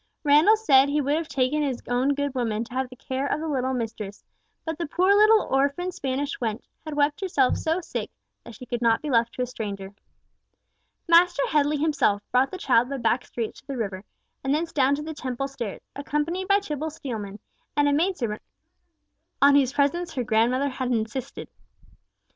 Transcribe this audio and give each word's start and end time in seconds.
Randall 0.23 0.57
said 0.57 0.89
he 0.89 0.99
would 0.99 1.13
have 1.13 1.27
taken 1.27 1.61
his 1.61 1.79
own 1.87 2.15
good 2.15 2.33
woman 2.33 2.63
to 2.63 2.73
have 2.73 2.89
the 2.89 2.95
care 2.95 3.27
of 3.27 3.39
the 3.39 3.47
little 3.47 3.71
mistress, 3.75 4.23
but 4.65 4.75
that 4.79 4.85
the 4.89 4.89
poor 4.89 5.13
little 5.13 5.43
orphan 5.43 5.91
Spanish 5.91 6.39
wench 6.39 6.63
had 6.83 6.95
wept 6.95 7.21
herself 7.21 7.55
so 7.55 7.79
sick, 7.81 8.09
that 8.43 8.55
she 8.55 8.65
could 8.65 8.81
not 8.81 9.03
be 9.03 9.11
left 9.11 9.33
to 9.35 9.43
a 9.43 9.45
stranger. 9.45 9.93
Master 11.07 11.45
Headley 11.49 11.77
himself 11.77 12.23
brought 12.31 12.49
the 12.49 12.57
child 12.57 12.89
by 12.89 12.97
back 12.97 13.23
streets 13.27 13.61
to 13.61 13.67
the 13.67 13.77
river, 13.77 14.03
and 14.43 14.55
thence 14.55 14.71
down 14.73 14.95
to 14.95 15.03
the 15.03 15.13
Temple 15.13 15.47
stairs, 15.47 15.81
accompanied 15.95 16.47
by 16.47 16.57
Tibble 16.61 16.89
Steelman, 16.89 17.37
and 17.77 17.87
a 17.87 17.93
maid 17.93 18.17
servant 18.17 18.41
on 19.39 19.53
whose 19.53 19.71
presence 19.73 20.15
her 20.15 20.23
grandmother 20.23 20.69
had 20.69 20.91
insisted. 20.91 21.47